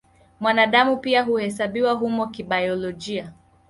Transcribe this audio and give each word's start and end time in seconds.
Mwanadamu 0.39 0.97
pia 0.97 1.23
huhesabiwa 1.23 1.93
humo 1.93 2.27
kibiolojia. 2.27 3.33